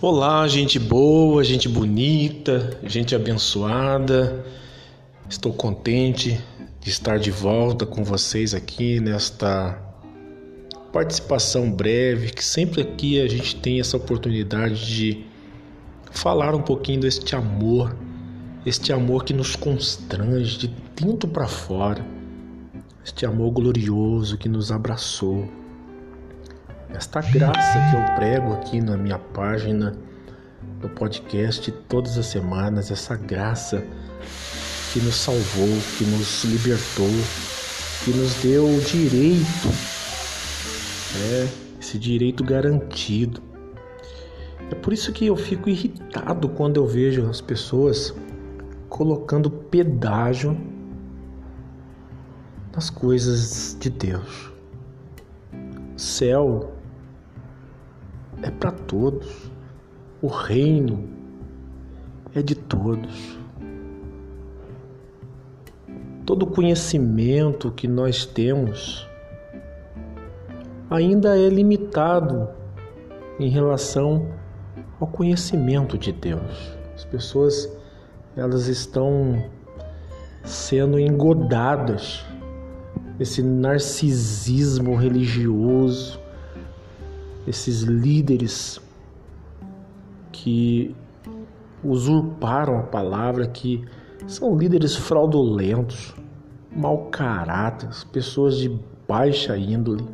Olá, 0.00 0.46
gente 0.46 0.78
boa, 0.78 1.42
gente 1.42 1.68
bonita, 1.68 2.78
gente 2.84 3.16
abençoada. 3.16 4.46
Estou 5.28 5.52
contente 5.52 6.40
de 6.80 6.88
estar 6.88 7.18
de 7.18 7.32
volta 7.32 7.84
com 7.84 8.04
vocês 8.04 8.54
aqui 8.54 9.00
nesta 9.00 9.76
participação 10.92 11.68
breve, 11.68 12.30
que 12.30 12.44
sempre 12.44 12.80
aqui 12.80 13.20
a 13.20 13.26
gente 13.26 13.56
tem 13.56 13.80
essa 13.80 13.96
oportunidade 13.96 14.86
de 14.86 15.26
falar 16.12 16.54
um 16.54 16.62
pouquinho 16.62 17.00
deste 17.00 17.34
amor, 17.34 17.96
este 18.64 18.92
amor 18.92 19.24
que 19.24 19.34
nos 19.34 19.56
constrange 19.56 20.58
de 20.58 20.68
dentro 20.94 21.28
para 21.28 21.48
fora, 21.48 22.06
este 23.04 23.26
amor 23.26 23.50
glorioso 23.50 24.38
que 24.38 24.48
nos 24.48 24.70
abraçou 24.70 25.48
esta 26.94 27.20
graça 27.20 27.78
que 27.90 27.96
eu 27.96 28.16
prego 28.16 28.54
aqui 28.54 28.80
na 28.80 28.96
minha 28.96 29.18
página, 29.18 29.94
no 30.82 30.88
podcast 30.88 31.70
todas 31.88 32.16
as 32.16 32.26
semanas, 32.26 32.90
essa 32.90 33.14
graça 33.14 33.84
que 34.92 35.00
nos 35.00 35.16
salvou, 35.16 35.68
que 35.98 36.04
nos 36.04 36.44
libertou, 36.44 37.10
que 38.04 38.10
nos 38.12 38.34
deu 38.36 38.64
o 38.64 38.80
direito, 38.80 39.68
é, 41.30 41.48
esse 41.78 41.98
direito 41.98 42.42
garantido. 42.42 43.42
É 44.70 44.74
por 44.74 44.92
isso 44.92 45.12
que 45.12 45.26
eu 45.26 45.36
fico 45.36 45.68
irritado 45.68 46.48
quando 46.48 46.78
eu 46.78 46.86
vejo 46.86 47.28
as 47.28 47.40
pessoas 47.40 48.14
colocando 48.88 49.50
pedágio 49.50 50.58
nas 52.74 52.88
coisas 52.88 53.76
de 53.78 53.90
Deus. 53.90 54.52
Céu 55.96 56.77
é 58.42 58.50
para 58.50 58.70
todos. 58.70 59.50
O 60.20 60.26
reino 60.26 61.08
é 62.34 62.42
de 62.42 62.54
todos. 62.54 63.38
Todo 66.26 66.46
conhecimento 66.46 67.70
que 67.70 67.88
nós 67.88 68.26
temos 68.26 69.08
ainda 70.90 71.38
é 71.38 71.48
limitado 71.48 72.48
em 73.38 73.48
relação 73.48 74.28
ao 75.00 75.06
conhecimento 75.06 75.96
de 75.96 76.12
Deus. 76.12 76.76
As 76.94 77.04
pessoas 77.04 77.70
elas 78.36 78.66
estão 78.66 79.42
sendo 80.44 80.98
engodadas 80.98 82.24
esse 83.18 83.42
narcisismo 83.42 84.94
religioso 84.94 86.20
esses 87.48 87.82
líderes 87.82 88.80
que 90.30 90.94
usurparam 91.82 92.78
a 92.78 92.82
palavra, 92.82 93.46
que 93.46 93.84
são 94.26 94.56
líderes 94.56 94.94
fraudulentos, 94.94 96.14
mau 96.70 97.06
caráter, 97.06 97.88
pessoas 98.12 98.58
de 98.58 98.78
baixa 99.08 99.56
índole, 99.56 100.04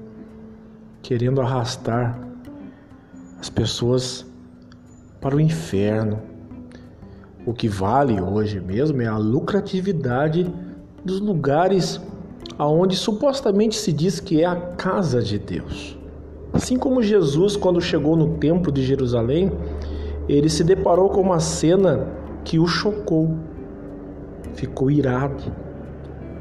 querendo 1.03 1.41
arrastar 1.41 2.19
as 3.41 3.51
pessoas 3.51 4.25
para 5.21 5.35
o 5.35 5.41
inferno. 5.41 6.23
O 7.45 7.53
que 7.53 7.69
vale 7.69 8.21
hoje 8.21 8.61
mesmo 8.61 9.03
é 9.03 9.07
a 9.07 9.19
lucratividade 9.19 10.51
dos 11.05 11.21
lugares 11.21 12.01
aonde 12.57 12.97
supostamente 12.97 13.77
se 13.77 13.93
diz 13.93 14.21
que 14.21 14.41
é 14.41 14.47
a 14.47 14.55
casa 14.57 15.21
de 15.21 15.39
Deus. 15.39 15.99
Assim 16.55 16.77
como 16.77 17.03
Jesus, 17.03 17.57
quando 17.57 17.81
chegou 17.81 18.15
no 18.15 18.39
templo 18.39 18.71
de 18.71 18.81
Jerusalém, 18.85 19.51
ele 20.29 20.49
se 20.49 20.63
deparou 20.63 21.09
com 21.09 21.21
uma 21.21 21.41
cena 21.41 22.07
que 22.45 22.61
o 22.61 22.67
chocou, 22.69 23.37
ficou 24.55 24.89
irado. 24.89 25.43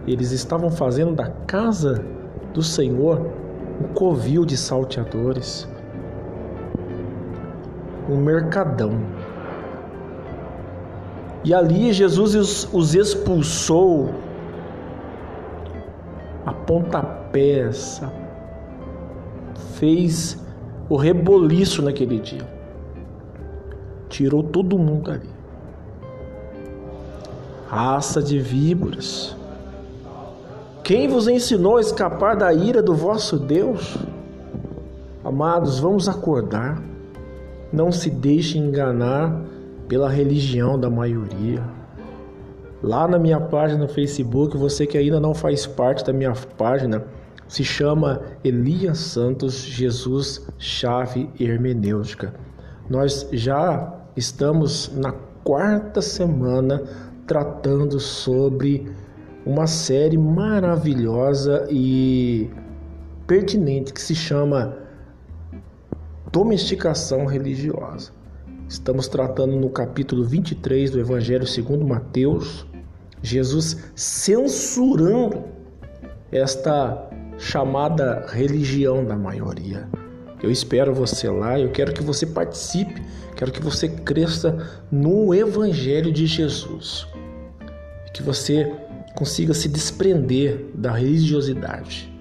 Eles 0.05 0.31
estavam 0.31 0.69
fazendo 0.69 1.15
da 1.15 1.29
casa 1.47 2.05
do 2.53 2.61
Senhor 2.61 3.25
um 3.81 3.91
covil 3.91 4.45
de 4.45 4.55
salteadores, 4.55 5.67
um 8.07 8.17
mercadão. 8.17 8.91
E 11.43 11.55
ali 11.55 11.91
Jesus 11.91 12.69
os 12.71 12.93
expulsou 12.93 14.11
a 16.45 16.53
pontapés, 16.53 17.99
a 18.03 18.22
fez 19.83 20.41
o 20.89 20.95
reboliço 20.95 21.81
naquele 21.81 22.17
dia. 22.17 22.47
Tirou 24.07 24.41
todo 24.41 24.79
mundo 24.79 25.11
ali. 25.11 25.29
Raça 27.67 28.23
de 28.23 28.39
víboras. 28.39 29.35
Quem 30.85 31.09
vos 31.09 31.27
ensinou 31.27 31.75
a 31.75 31.81
escapar 31.81 32.37
da 32.37 32.53
ira 32.53 32.81
do 32.81 32.95
vosso 32.95 33.37
Deus? 33.37 33.97
Amados, 35.21 35.79
vamos 35.79 36.07
acordar. 36.07 36.81
Não 37.69 37.91
se 37.91 38.09
deixe 38.09 38.57
enganar 38.57 39.37
pela 39.89 40.09
religião 40.09 40.79
da 40.79 40.89
maioria. 40.89 41.61
Lá 42.81 43.05
na 43.05 43.19
minha 43.19 43.39
página 43.41 43.81
no 43.81 43.89
Facebook, 43.89 44.55
você 44.55 44.87
que 44.87 44.97
ainda 44.97 45.19
não 45.19 45.33
faz 45.33 45.65
parte 45.65 46.05
da 46.05 46.13
minha 46.13 46.33
página, 46.57 47.03
se 47.47 47.63
chama 47.63 48.21
Elias 48.43 48.97
Santos 48.97 49.55
Jesus 49.55 50.45
Chave 50.57 51.29
Hermenêutica. 51.39 52.33
Nós 52.89 53.27
já 53.31 53.93
estamos 54.15 54.91
na 54.95 55.11
quarta 55.43 56.01
semana 56.01 56.83
tratando 57.27 57.99
sobre 57.99 58.91
uma 59.45 59.67
série 59.67 60.17
maravilhosa 60.17 61.67
e 61.69 62.49
pertinente 63.27 63.93
que 63.93 64.01
se 64.01 64.15
chama 64.15 64.77
Domesticação 66.31 67.25
Religiosa. 67.25 68.11
Estamos 68.67 69.07
tratando 69.07 69.55
no 69.55 69.69
capítulo 69.69 70.23
23 70.23 70.91
do 70.91 70.99
Evangelho 70.99 71.45
segundo 71.45 71.85
Mateus, 71.85 72.65
Jesus 73.21 73.91
censurando 73.95 75.43
esta 76.31 77.12
chamada 77.43 78.25
religião 78.31 79.03
da 79.03 79.15
maioria. 79.15 79.87
Eu 80.41 80.49
espero 80.49 80.93
você 80.93 81.29
lá, 81.29 81.59
eu 81.59 81.71
quero 81.71 81.93
que 81.93 82.01
você 82.01 82.25
participe, 82.25 83.01
quero 83.35 83.51
que 83.51 83.61
você 83.61 83.87
cresça 83.87 84.81
no 84.91 85.33
Evangelho 85.33 86.11
de 86.11 86.25
Jesus. 86.25 87.05
Que 88.13 88.23
você 88.23 88.71
consiga 89.15 89.53
se 89.53 89.67
desprender 89.67 90.65
da 90.73 90.91
religiosidade. 90.91 92.11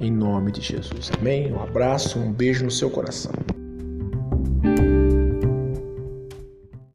Em 0.00 0.12
nome 0.12 0.52
de 0.52 0.60
Jesus. 0.60 1.10
Amém? 1.18 1.52
Um 1.52 1.60
abraço, 1.60 2.18
um 2.18 2.32
beijo 2.32 2.64
no 2.64 2.70
seu 2.70 2.88
coração. 2.88 3.32